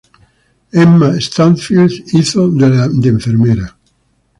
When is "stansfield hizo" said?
1.21-2.49